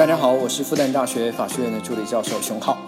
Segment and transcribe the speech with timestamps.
[0.00, 2.78] 大家好，我是复旦大学法学院的助理教授熊浩，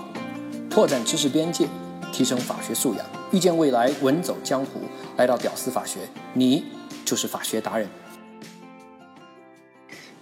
[0.71, 1.67] 拓展知识边界，
[2.11, 4.81] 提升法学素养，遇见未来，稳走江湖。
[5.19, 5.99] 来到屌丝法学，
[6.33, 6.65] 你
[7.05, 7.87] 就是法学达人。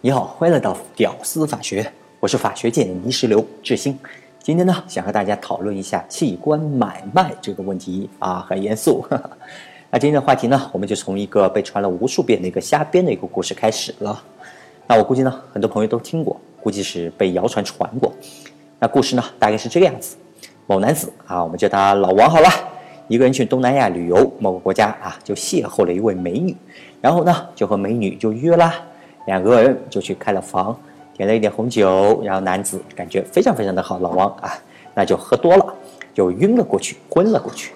[0.00, 3.96] 你好，欢迎来到屌丝法学，我是法学界的泥石流志新。
[4.42, 9.06] 今天呢，想和大家讨论一下器官买卖这个问题啊，很严肃。
[9.92, 14.20] 那今天的话题呢，我们就从一个被传了无数遍的一个瞎编的一个故事开始了。
[14.88, 18.12] 那我估计呢，很多朋友都听过，估计是被谣传传过。
[18.78, 20.16] 那故事呢，大概是这个样子：
[20.66, 22.48] 某男子啊，我们叫他老王好了，
[23.08, 26.56] 一个人去东南亚旅游，某个国家啊，就邂逅了一位美女，
[27.00, 28.74] 然后呢，就和美女就约啦，
[29.26, 30.78] 两个人就去开了房，
[31.16, 34.52] 点了一点红酒，然后男子感觉非常非常的好，老王啊，
[34.94, 35.74] 那就喝多了，
[36.14, 37.72] 就晕了过去，昏了过去。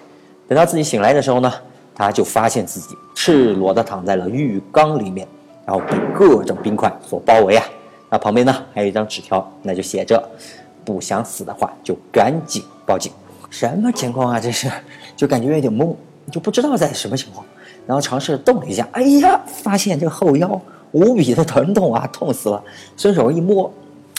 [0.47, 1.51] 等到自己醒来的时候呢，
[1.93, 5.27] 他就发现自己赤裸的躺在了浴缸里面。
[5.67, 7.65] 然后被各种冰块所包围啊，
[8.17, 10.21] 旁边呢还有一张纸条，那就写着：
[10.83, 13.11] 不想死的话就赶紧报警。
[13.49, 14.39] 什么情况啊？
[14.39, 14.69] 这是，
[15.15, 15.95] 就感觉有点懵，
[16.31, 17.45] 就不知道在什么情况。
[17.87, 20.59] 然后尝试动了一下，哎呀，发现这个后腰
[20.91, 22.61] 无比的疼痛啊，痛死了。
[22.97, 23.71] 伸手一摸，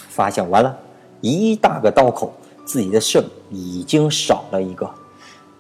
[0.09, 0.79] 发现完了，
[1.20, 2.33] 一大个刀口，
[2.65, 4.89] 自己的肾已经少了一个。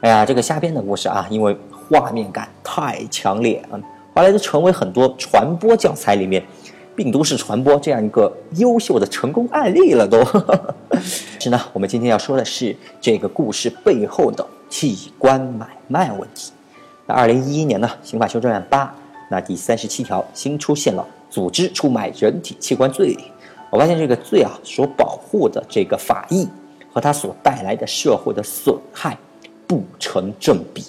[0.00, 3.80] 哎呀，这个瞎编的故事啊，因为画面感太强烈啊。
[4.14, 6.42] 后来就成为很多传播教材里面
[6.96, 10.24] 病毒式传播这样一个优秀的成功案例了都。
[11.38, 16.50] 是呢，我们今天要说的是这个故事背后的器官买卖问题。
[17.06, 18.92] 那二零一一年呢，刑法修正案八
[19.30, 23.14] 那第三十七条新出现了组织出卖人体器官罪。
[23.70, 26.48] 我发现这个罪啊所保护的这个法益
[26.90, 29.16] 和它所带来的社会的损害
[29.66, 30.82] 不成正比。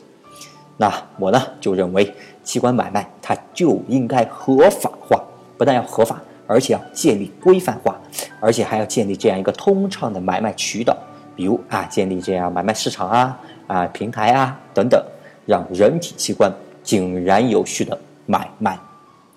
[0.77, 2.13] 那我呢就认为。
[2.47, 5.21] 器官买卖，它就应该合法化，
[5.57, 7.99] 不但要合法，而且要建立规范化，
[8.39, 10.95] 而且还要建立这样一个通畅的买卖渠道，
[11.35, 15.03] 比如啊，建立这样买卖市场啊、啊平台啊等等，
[15.45, 16.51] 让人体器官
[16.83, 18.77] 井然有序的买卖。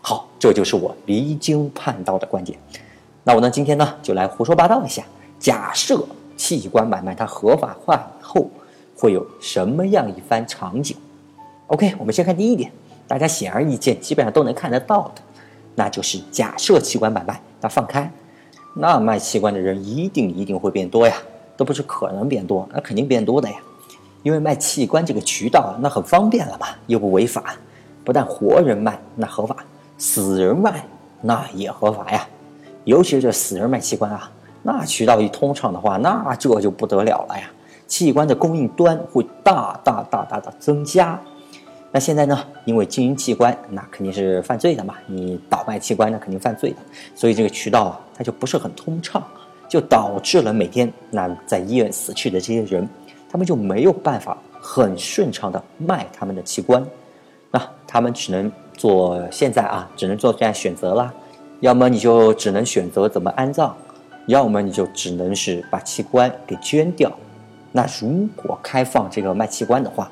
[0.02, 2.58] 好，这就是我离经叛道的观点。
[3.24, 5.02] 那我呢，今天呢就来胡说八道一下，
[5.38, 6.02] 假设
[6.36, 8.50] 器官买卖它合法化以后，
[8.96, 10.96] 会有什么样一番场景
[11.66, 12.70] ？OK，我们先看第一点。
[13.06, 15.22] 大家显而易见，基本上都能看得到的，
[15.74, 18.10] 那就是假设器官买卖那放开，
[18.74, 21.14] 那卖器官的人一定一定会变多呀，
[21.56, 23.56] 都不是可能变多，那肯定变多的呀，
[24.22, 27.54] 因为卖器官这个渠道那很方便了嘛，又不违法，
[28.04, 29.56] 不但活人卖那合法，
[29.96, 30.84] 死人卖
[31.20, 32.26] 那也合法呀，
[32.84, 34.30] 尤其是这死人卖器官啊，
[34.62, 37.50] 那渠道一通畅的话，那这就不得了了呀，
[37.86, 41.18] 器官的供应端会大大大大的增加。
[41.92, 42.46] 那现在呢？
[42.64, 44.94] 因为经营器官，那肯定是犯罪的嘛。
[45.06, 46.76] 你倒卖器官，那肯定犯罪的。
[47.16, 49.20] 所以这个渠道啊，它就不是很通畅，
[49.68, 52.88] 就导致了每天那在医院死去的这些人，
[53.28, 56.86] 他们就没有办法很顺畅的卖他们的器官。
[57.50, 61.12] 那他们只能做现在啊，只能做这样选择啦。
[61.58, 63.76] 要么你就只能选择怎么安葬，
[64.26, 67.10] 要么你就只能是把器官给捐掉。
[67.72, 70.10] 那如果开放这个卖器官的话，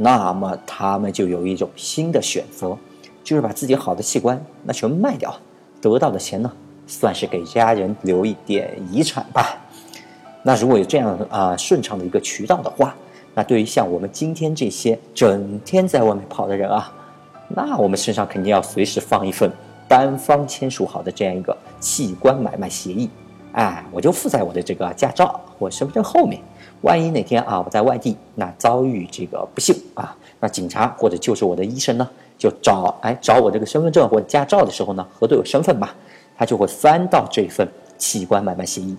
[0.00, 2.78] 那么他们就有一种新的选择，
[3.24, 5.34] 就是把自己好的器官那全卖掉，
[5.80, 6.50] 得到的钱呢，
[6.86, 9.60] 算是给家人留一点遗产吧。
[10.44, 12.94] 那如果有这样啊顺畅的一个渠道的话，
[13.34, 16.92] 那对于像我们今天这些整天在外面跑的人啊，
[17.48, 19.50] 那我们身上肯定要随时放一份
[19.88, 23.10] 单方签署好的这样一个器官买卖协议，
[23.52, 26.40] 哎，我就附在我的这个驾照或身份证后面。
[26.82, 32.08] 万一哪天啊，我在外地那遭遇这个不幸啊，那警察或者就是我的医生呢，
[32.38, 35.92] 就找哎找我这个身份证或者驾照的时候呢，核对我身份吧，
[36.36, 37.66] 他就会翻到这份
[37.96, 38.96] 器官买卖协议。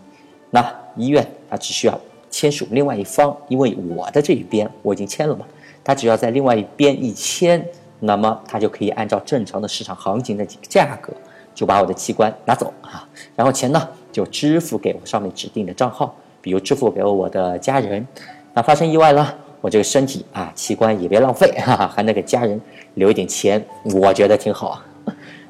[0.50, 1.98] 那医院他只需要
[2.30, 5.46] 签署另外一方，因为我的这一边我已经签了嘛，
[5.82, 7.66] 他只要在另外一边一签，
[8.02, 11.14] 那么他就可以按照正常的市场行情的价格，
[11.56, 13.08] 就把我的器官拿走啊，
[13.38, 16.16] 然后钱呢就支付给我上面指定的账号。
[16.42, 18.08] 比如支付给我的家人，
[18.54, 22.60] 那发生意外了，我这个身体啊器官也别浪费，哈哈，还能给家人
[22.94, 23.62] 留一点钱，
[23.94, 24.86] 我觉得挺好啊。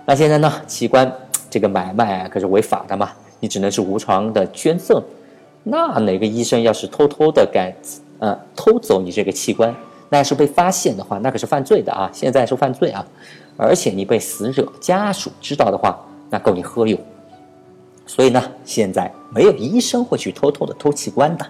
[0.05, 1.11] 那现在呢，器官
[1.47, 4.99] 这个买卖可是违法的嘛，你只能是无偿的捐赠。
[5.61, 7.71] 那哪个医生要是偷偷的敢，
[8.17, 9.75] 呃，偷走你这个器官，
[10.09, 13.05] 那要是被发现的话，那可是犯罪的啊，现在是犯罪啊。
[13.57, 16.97] 而且你被死者家属知道的话，那够你喝哟。
[18.09, 21.45] 所以呢，现在没有医生会去偷偷的偷器官的，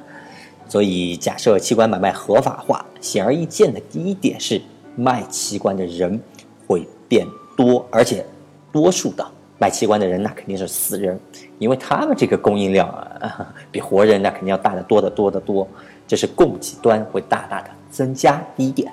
[0.67, 4.61] 所以假设器官买卖合法化，显而易见的第一点是
[4.97, 6.19] 卖器官的人
[6.67, 7.25] 会变
[7.55, 8.25] 多，而且
[8.73, 9.25] 多数的
[9.57, 11.17] 卖器官的人那肯定是死人，
[11.59, 15.65] 因为他们这个供应量啊，比活人那肯定要大得多得多得多，
[16.05, 18.45] 这是供给端会大大的增加。
[18.57, 18.91] 第一点，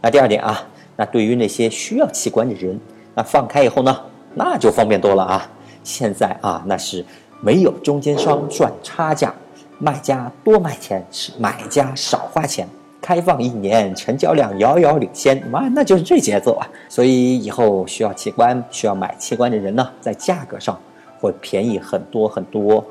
[0.00, 0.64] 那第二点啊，
[0.94, 2.78] 那对于那些需要器官的人，
[3.16, 4.00] 那放开以后呢，
[4.36, 5.50] 那就方便多了啊。
[5.84, 7.04] 现在啊，那是
[7.40, 9.32] 没有中间商赚差价，
[9.78, 12.66] 卖家多卖钱，是买家少花钱。
[13.00, 16.66] 开放一年，成交量遥遥领先，妈，那就是这节奏啊！
[16.88, 20.80] 所以以后需要器官、需要买器官的人呢，在价格上
[21.20, 22.82] 会便宜很多很多。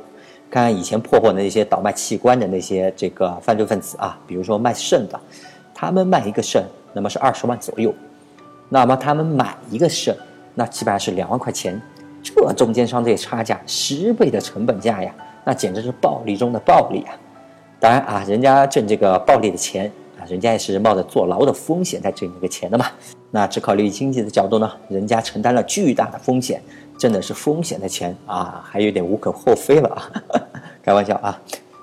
[0.52, 5.20] 看看以前破获的那些倒卖器官的那些这个犯罪分子啊，比如说卖肾的，
[5.74, 6.64] 他们卖一个肾，
[6.94, 7.92] 那么是二十万左右，
[8.70, 10.16] 那么他们买一个肾，
[10.54, 11.82] 那基本上是两万块钱。
[12.24, 17.14] 这中间商这差价十倍的成本价呀，那简直是暴利中的暴利啊！
[17.80, 20.24] 当然啊，人家挣这个暴利的钱啊。
[20.26, 22.86] 人家也是冒着坐牢的风险在挣这个钱的嘛。
[23.30, 26.62] 那只考虑经济的角度呢，人家承担了巨大的风险，
[26.98, 30.10] 挣的是风险的钱啊，还有点无可厚非了啊。
[30.82, 31.38] 开玩笑啊。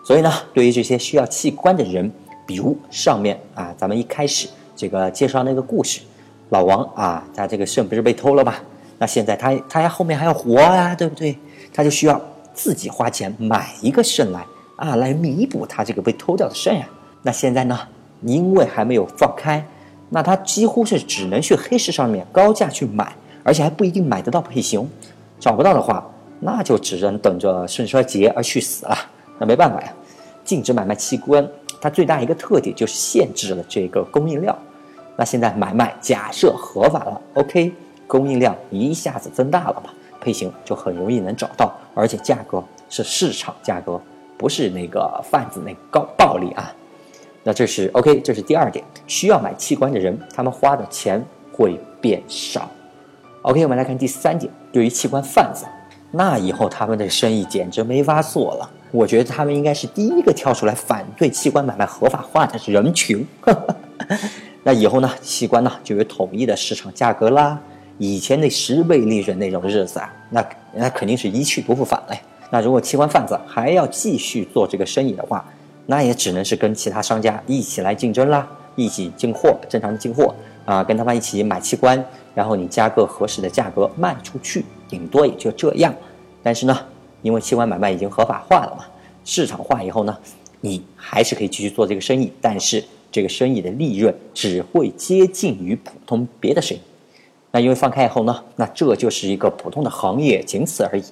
[0.07, 2.11] 所以呢，对于这些需要器官的人，
[2.47, 6.01] 比如上面啊，咱们一开始这个介绍那个故事，
[6.49, 8.55] 老王啊，他这个肾不是被偷了吗？
[9.01, 11.37] 那现在他他后面还要活啊，对不对？
[11.73, 12.21] 他就需要
[12.53, 14.45] 自己花钱买一个肾来
[14.77, 16.87] 啊，来弥补他这个被偷掉的肾呀。
[17.23, 17.81] 那现在呢？
[18.23, 19.65] 因为还没有放开，
[20.11, 24.87] 那他几乎是只能去黑市上面高价去买，而且还不一定买得到配型。
[25.39, 26.07] 找不到的话，
[26.41, 28.95] 那就只能等着肾衰竭而去死了。
[29.39, 29.91] 那没办法呀，
[30.45, 31.49] 禁止买卖器官，
[31.81, 34.55] 它最大一个特点就是限制了这个供应量。
[35.17, 37.73] 那现在买卖假设合法了，OK，
[38.11, 44.01] 供应量一下子增大了嘛，配型就很容易能找到，而且价格是市场价格，
[44.37, 46.75] 不是那个贩子那高暴利啊。
[47.45, 52.69] 那这是 OK，这是第二点，需要买器官的人，他们花的钱会变少。
[53.43, 55.65] OK，我们来看第三点，对于器官贩子，
[56.11, 58.69] 那以后他们的生意简直没法做了。
[58.91, 63.25] 我觉得他们应该是第一个跳出来反对器官买卖合法化的人群。
[64.65, 67.59] 那以后呢，器官呢就有统一的市场价格啦。
[68.03, 70.43] 以前那十倍利润那种日子啊，那
[70.73, 72.17] 那肯定是一去不复返了。
[72.51, 75.45] 那如果器官贩子还要继续做这个生意的话，
[75.85, 82.03] 那也只能是跟其他商家一起来竞争啦，一起进货，正常的进货啊，跟他们一起买器官，
[82.35, 85.95] 然后你加个合适的价格卖出去，顶多也就这样。
[86.43, 86.79] 但是呢，
[87.21, 88.87] 因为器官买卖已经合法化了嘛，
[89.27, 90.19] 市场化以后呢，
[90.63, 92.83] 你还是可以继续做这个生意，但是
[93.13, 96.81] 这个生意的利润只会接近于普通别的生意。
[97.53, 101.03] 那因为放开以后呢，那这就是一个普通的行业，仅此而已。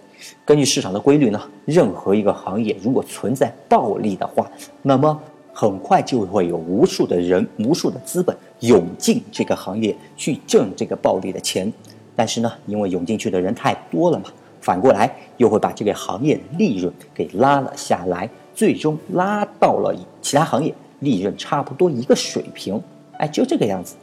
[0.44, 4.48] 根据市场的规律呢，任何一个行业如果存在暴利的话，
[4.82, 5.20] 那么
[5.52, 11.72] 很快就会有无数的人、无数的资本涌进这个行业去挣这个暴利的钱。
[12.14, 14.26] 但是呢，因为涌进去的人太多了嘛，
[14.60, 19.92] 反过来又会把这个行业的利润给拉了下来，最终拉到了
[20.22, 22.80] 其他行业利润差不多一个水平。
[23.18, 23.96] 哎，就这个样子。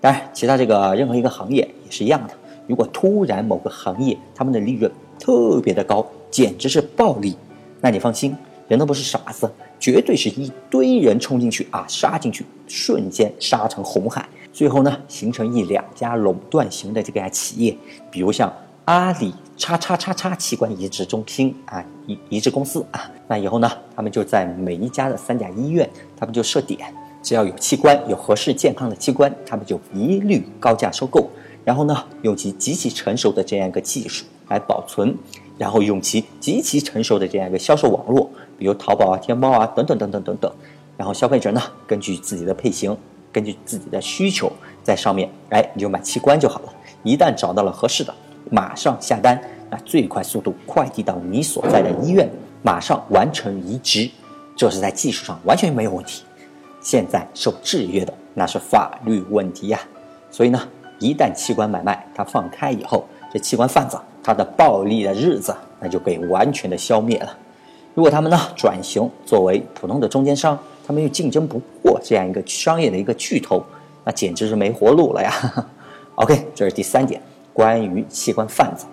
[0.00, 2.34] 当然，其他这个任何一个行业也是一样的。
[2.66, 7.36] 如果突然某个行业他们的利润特别的高，简直是暴利，
[7.80, 8.36] 那你放心，
[8.68, 9.50] 人都不是傻子，
[9.80, 17.76] 绝对是一堆人冲进去啊，杀进去，瞬间杀成红海，最后呢，形成一两家垄断型的这个企业，
[18.10, 18.52] 比如像
[18.84, 26.94] 阿里叉叉叉叉器官移植中心啊，移移植公司啊，那以后呢，他们就在每一家的三甲医院，他们就设点。
[27.28, 31.28] 只要有器官，有合适健康的器官，他们就一律高价收购。
[31.62, 35.14] 然后呢，用其极其成熟的这样一个技术来保存，
[35.58, 40.50] 然后用其极其成熟的这样一个销售网络，比如淘宝啊、天猫啊等等等等等等。
[40.96, 42.96] 然后消费者呢，根据自己的配型，
[43.30, 44.50] 根据自己的需求，
[44.82, 46.72] 在上面，哎，你就买器官就好了。
[47.02, 48.14] 一旦找到了合适的，
[48.50, 52.26] 马上下单，那最快速度快递到你所在的医院，
[52.62, 54.10] 马上完成移植，
[54.56, 56.22] 这是在技术上完全没有问题。
[56.90, 59.78] 现在受制约的那是法律问题呀，
[60.30, 60.58] 所以呢，
[60.98, 67.36] 一旦器官买卖它放开以后，这器官贩子他的暴利的日子那就被完全的消灭了。
[67.94, 73.62] 如果他们呢转型作为普通的中间商，他们又竞争不过这样一个商业的一个巨头，
[74.02, 75.30] 那简直是没活路了呀。
[76.16, 77.20] OK，这是第三点，
[77.52, 78.86] 关于器官贩子。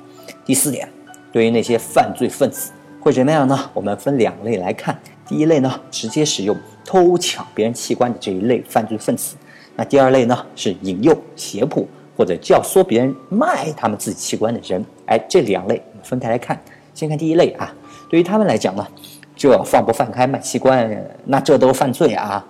[0.43, 0.85] 第四点，
[1.31, 3.57] 对于那些犯罪分子会怎么样呢？
[3.73, 4.99] 我们分两类来看。
[5.25, 6.53] 第一类呢，直接使用
[6.95, 9.35] 偷抢别人器官的这一类犯罪分子；
[9.75, 11.85] 那第二类呢，是引诱、胁迫
[12.15, 14.81] 或者教唆别人卖他们自己器官的人。
[15.05, 16.57] 哎，这两类分开来看。
[16.93, 17.73] 先看第一类啊，
[18.09, 18.87] 对于他们来讲呢，
[19.35, 20.89] 这放不放开卖器官，
[21.25, 22.45] 那这都犯罪啊。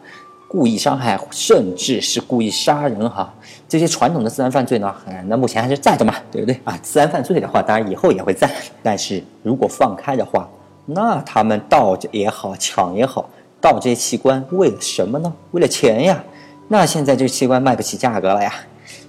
[0.47, 3.33] 故意伤害，甚至是故意杀人哈，
[3.67, 4.93] 这些传统的自然犯罪呢，
[5.25, 6.77] 那目前还是在的嘛，对不对啊？
[6.83, 8.47] 自然犯罪的话，当然以后也会在，
[8.83, 10.47] 但是如果放开的话，
[10.85, 13.27] 那他们盗也好，抢也好，
[13.65, 15.33] 盗这些器官为了什么呢？
[15.49, 16.23] 为了钱呀。
[16.67, 18.53] 那现在这器官卖不起价格了呀，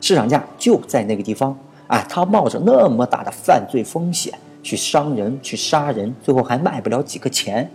[0.01, 1.55] 市场价就在那个地方
[1.87, 4.33] 啊，他冒着那么大的犯罪风险
[4.63, 7.71] 去伤人、去杀人，最后还卖不了几个钱，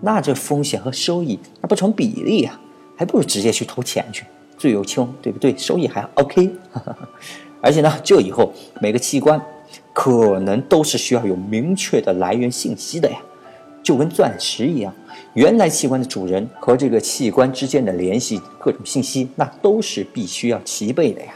[0.00, 2.58] 那这风险和收益那不成比例呀？
[2.96, 4.24] 还不如直接去投钱去，
[4.58, 5.56] 罪有轻，对不对？
[5.56, 6.50] 收益还 OK。
[7.62, 9.40] 而且呢，这以后每个器官
[9.92, 13.18] 可能都是需要有明确的来源信息的呀，
[13.84, 14.92] 就跟钻石一样，
[15.34, 21.32] 原来器官的主人和这个器官之间的联系各种信息，那都是必须要齐备的呀。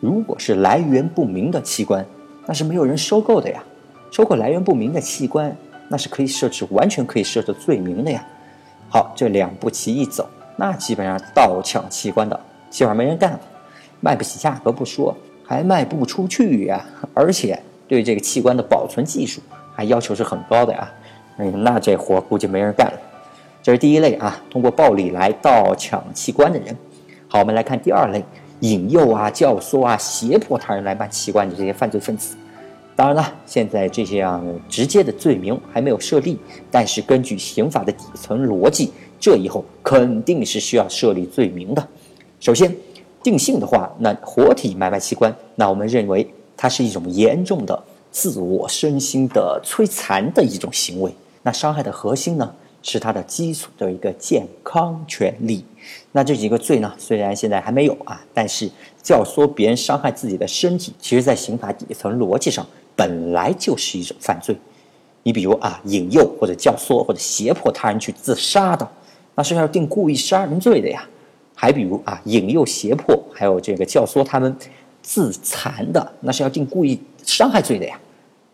[0.00, 2.04] 如果是来源不明的器官，
[2.46, 3.62] 那是没有人收购的呀。
[4.10, 5.56] 收购来源不明的器官，
[5.88, 8.24] 那是可以设置完全可以设置罪名的呀。
[8.88, 10.28] 好，这两步棋一走。
[10.56, 12.38] 那基本上盗抢器官的，
[12.70, 13.40] 基本上没人干了，
[14.00, 19.40] 卖不起价格不说，还卖不出去呀，而且对这个器官的保存技术
[19.74, 20.88] 还要求是很高的呀，
[21.36, 22.98] 哎，那这活估计没人干了。
[23.62, 26.76] 这是第一类啊，通过暴力来盗抢器官的人。
[27.26, 28.22] 好，我们来看第二类，
[28.60, 32.36] 引诱啊、教唆啊、胁迫他人来卖器官的这些犯罪分子。
[32.94, 36.38] 当然了，现在这些啊直接的罪名还没有设立，
[36.70, 38.92] 但是根据刑法的底层逻辑。
[39.18, 41.88] 这以后肯定是需要设立罪名的。
[42.38, 42.76] 首先，
[43.22, 51.10] 定性的话，那活体买卖器官，那我们认为它是一种严重的自我身心的摧残的一种行为。
[51.44, 55.64] 那伤害的核心呢，是它的基础的一个健康权利。
[56.10, 58.68] 那这几个罪呢，虽然现在还没有啊，但是
[59.00, 64.56] 教唆别人伤害自己的身体，其实在刑法底层逻辑上本来就是一种犯罪。
[65.22, 68.90] 你比如啊，引诱或者教唆或者胁迫他人去自杀的。
[69.34, 71.06] 那是要定故意杀人罪的呀，
[71.54, 74.56] 还比如啊，引诱、胁迫，还有这个教唆他们
[75.02, 78.00] 自残的，那是要定故意伤害罪的呀。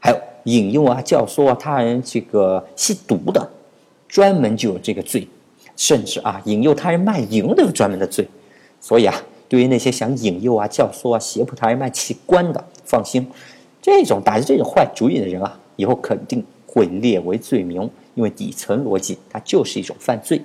[0.00, 3.50] 还有引诱啊、教唆啊他人这个吸毒的，
[4.08, 5.26] 专门就有这个罪。
[5.76, 8.28] 甚至啊，引诱他人卖淫都有专门的罪。
[8.80, 9.14] 所以啊，
[9.48, 13.26] 对于那些想引诱啊、教唆啊、胁迫他人卖器官的，放心，
[13.80, 20.42] 这种打着这种坏主意的人啊，以后肯定会列为罪名，因为底层逻辑它就是一种犯罪。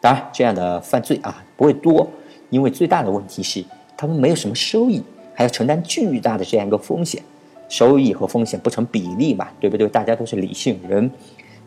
[0.00, 2.08] 当然，这样的犯罪啊不会多，
[2.50, 3.64] 因为最大的问题是
[3.96, 5.02] 他们没有什么收益，
[5.34, 7.20] 还要承担巨大的这样一个风险，
[7.68, 9.86] 收益和风险不成比例嘛，对不对？
[9.88, 11.10] 大家都是理性人，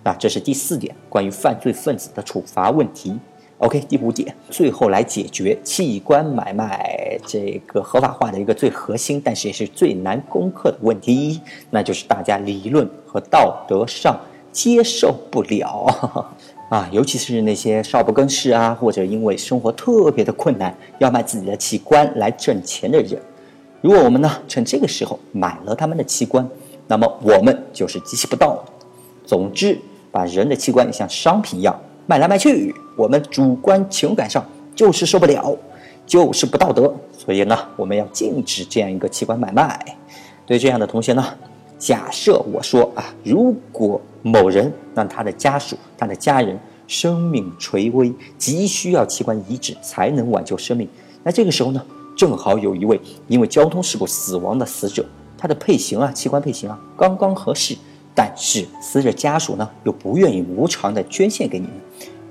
[0.03, 3.17] 那这是第四点关于犯罪分子的处罚问题。
[3.59, 11.39] OK，第五点，最后来解决器官买卖这个合法化的一个最核心，但是也是最难攻克的问题，
[11.69, 14.19] 那就是大家理论和道德上
[14.51, 16.33] 接受不了。
[16.69, 23.21] 啊，尤其是那些少不更事啊，或者因为生活特别的困难要卖自己的器官来挣钱的人，
[23.81, 26.47] 如果我们呢趁这个时候买了他们的器官，
[26.87, 28.71] 那么我们就是极其不道德。
[29.25, 29.77] 总之，
[30.11, 34.45] 把人的器官像商品一样卖来卖去，我们主观情感上
[34.75, 35.57] 就是受不了，
[36.05, 36.93] 就是不道德。
[37.17, 39.97] 所以呢，我们要禁止这样一个器官买卖。
[40.45, 41.25] 对这样的同学呢，
[41.77, 43.99] 假设我说啊，如果。
[44.23, 50.87] 某人让他的家属、他的家人生命垂危，急需要器官移植才能挽救生命。
[51.23, 51.83] 那这个时候呢，
[52.15, 55.05] 正好有一位因为交通事故死亡的死者，
[55.37, 57.75] 他的配型啊，器官配型啊，刚刚合适。
[58.13, 61.75] 但是死者家属呢，又不愿意无偿的捐献给你们，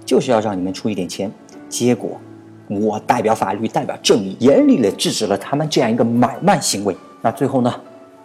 [0.04, 1.30] 就是要让你们出一点钱。
[1.68, 2.20] 结果，
[2.68, 6.96] 我代表法律，代表正义，严厉的制止了他们这样一个买卖行为。
[7.22, 7.74] 那最后呢，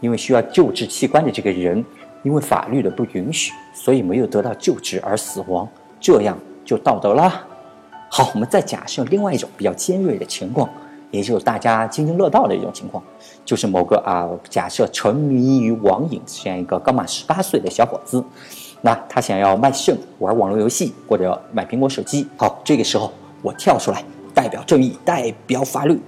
[0.01, 1.83] 因为需要救治器官的这个人。
[2.23, 5.69] 因为法律的不允许，所以没有得到救治而死亡，
[5.99, 6.35] 这样
[6.65, 7.31] 就道德了。
[8.09, 10.67] 好，我们再假设另外一种比较尖锐的情况，
[11.11, 13.03] 也就是大家津津乐道的一种情况，
[13.43, 18.23] 就是某个啊，假设沉迷于网瘾这样一个刚满十八岁的小伙子，
[18.81, 22.27] 那他想要卖肾玩网络游戏或者买苹果手机。
[22.37, 25.99] 好，这个时候我跳出来，代表正义，代表法律，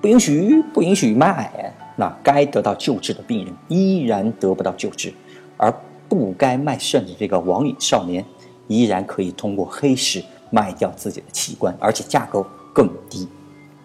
[0.00, 1.74] 不允许，不允许卖。
[1.96, 5.12] 那该得到救治的病人依然得不到救治。
[5.56, 5.70] 而
[6.08, 8.24] 不该卖肾的这个网瘾少年，
[8.66, 12.42] 依然可以通过黑市卖掉自己的器官，而且价格
[12.72, 13.28] 更低，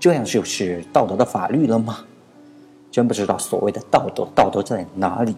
[0.06, 2.06] 这样就是道德的法律了吗？
[2.92, 5.36] 真不知道所谓的道德，道德在哪里？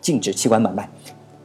[0.00, 0.90] 禁止器官买卖，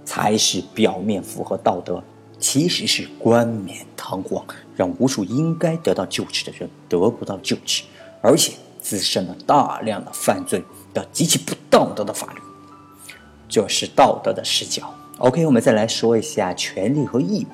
[0.03, 2.01] 才是表面符合道德，
[2.39, 4.43] 其实是冠冕堂皇，
[4.75, 7.83] 让无数应该得到救治的人得不到救治，
[8.23, 10.63] 而且滋生了大量的犯罪
[10.95, 12.41] 的极其不道德的法律。
[13.47, 14.91] 这是道德的视角。
[15.19, 17.53] OK，我们再来说一下权利和义务。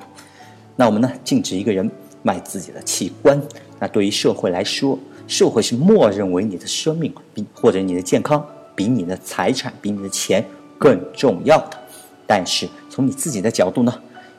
[0.76, 1.90] 那我们呢，禁止一个人
[2.22, 3.38] 卖自己的器官，
[3.84, 8.42] 那对于社会来说，社会是默认为你的生命比或者你的健康
[8.74, 10.42] 比你的财产比你的钱
[10.78, 11.78] 更重要的。
[12.26, 13.94] 但是从你自己的角度呢，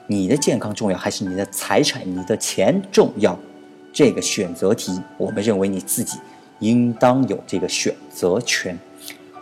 [0.07, 3.37] 你的健康重要还是你的财产、你的钱重要？
[3.93, 6.17] 这个选择题，我们认为你自己
[6.57, 8.75] 应当有这个选择权。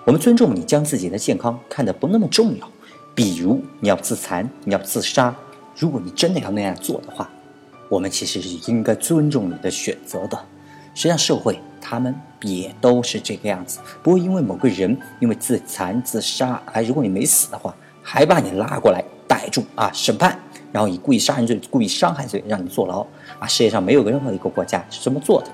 [0.03, 2.69] 我们尊重你将自己的健康看得不那么重要，
[3.15, 5.33] 比如你要自残、你要自杀，
[5.77, 7.29] 如果你真的要那样做的话，
[7.93, 10.35] 我们其实是应该尊重你的选择的。
[10.95, 20.35] 实际上，社会他们也都是这个样子，不会因为某个人因为自残自杀，哎，如果你没死的话，还把你拉过来逮住啊审判，
[20.71, 23.05] 然后以故意杀人罪、故意伤害罪让你坐牢
[23.37, 23.45] 啊。
[23.45, 25.47] 世界上没有任何一个国家是这么做的。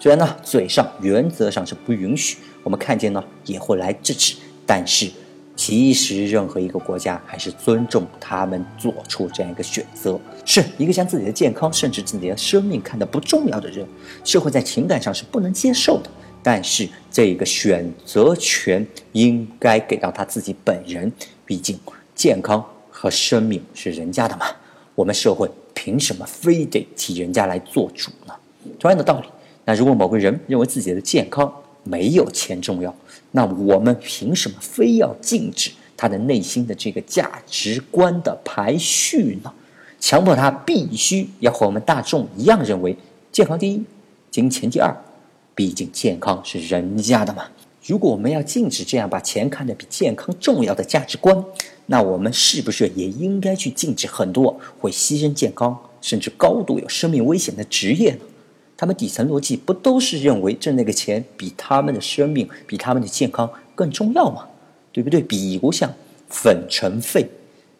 [0.00, 4.34] 虽然呢，嘴上原则上是不允许，我们看见呢也会来制止，
[4.66, 5.08] 但是。
[5.68, 10.16] 其实，任何一个国家还是尊重他们做出这样一个选择。
[10.44, 13.84] 是一个将自己的健康甚至自己的生命看得不重要的人，
[14.22, 16.10] 社会在情感上是不能接受的。
[16.40, 21.12] 但是，这个选择权应该给到他自己本人。
[21.44, 21.76] 毕竟，
[22.14, 24.46] 健康和生命是人家的嘛。
[24.94, 28.32] 我们社会凭什么非得替人家来做主呢？
[28.78, 29.26] 同样的道理，
[29.64, 31.52] 那如果某个人认为自己的健康
[31.88, 32.94] 没有钱重要，
[33.30, 39.52] 那我们凭什么非要禁止他的内心的这个价值观的排序呢？
[39.98, 42.96] 强迫他必须要和我们大众一样认为
[43.32, 43.82] 健康第一，
[44.30, 44.94] 金钱第二。
[45.54, 47.44] 毕竟健康是人家的嘛。
[47.86, 51.42] 如果我们要禁止这样把钱看得比健康重要的价值观，
[51.86, 58.20] 那我们是不是也应该去禁止很多会牺牲健康甚至高度有生命危险的职业呢？
[58.76, 64.46] 他们底层逻辑不都是认为挣那个钱比他们的生命、比他们的健康更重要吗？
[64.92, 65.20] 对不对？
[65.20, 65.92] 比如像
[66.28, 67.28] 粉尘肺，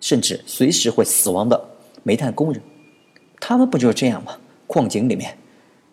[0.01, 1.63] 甚至随时会死亡的
[2.03, 2.61] 煤炭工人，
[3.41, 4.37] 他们不就是这样吗？
[4.67, 5.37] 矿井里面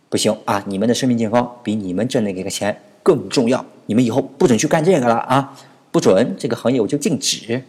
[0.09, 0.63] 不行啊！
[0.67, 5.57] 你们的生命健康比你们挣那个钱更重要，你们以后不准去干这个了啊！
[5.91, 7.63] 不准，这个行业我就禁止，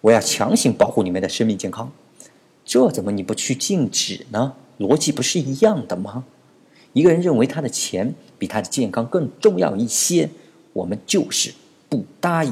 [0.00, 1.90] 我要强行保护你们的生命健康。
[2.64, 4.54] 这怎么你不去禁止呢？
[4.78, 6.24] 逻辑不是一样的吗？
[6.96, 10.26] 一个人认为他的钱比他的健康更重要一些，
[10.72, 11.52] 我们就是
[11.90, 12.50] 不答应。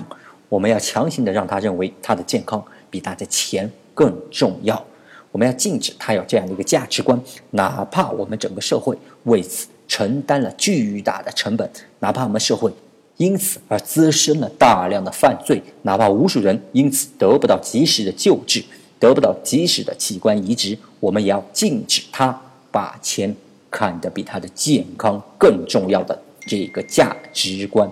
[0.50, 4.84] 我们要强行的让他认为他的健康比他的钱更重要。
[5.32, 7.18] 我们要禁止他有这样的一个价值观，
[7.52, 12.70] 哪怕我们整个社会为此承担了巨大的成本，哪怕我们社会
[13.16, 18.62] 因此而滋生了大量的犯罪，哪怕无数人因此得不到及时的救治，
[18.98, 23.34] 得不到及时的器官移植，我们也要禁止他把钱。
[23.74, 27.90] 看得比他的健康更重要的这个价值观，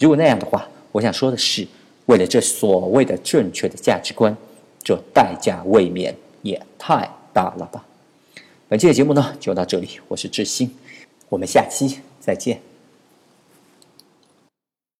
[0.00, 1.64] 如果那样的话，我想说的是，
[2.06, 4.36] 为了这所谓的正确的价值观，
[4.82, 7.86] 这代价未免也太大了吧。
[8.66, 10.74] 本期的节目呢就到这里，我是志新，
[11.28, 12.65] 我们下期再见。